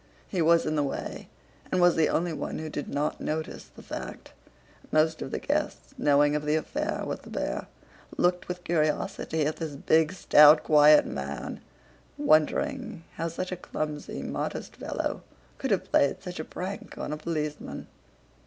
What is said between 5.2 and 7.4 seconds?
of the guests, knowing of the affair with the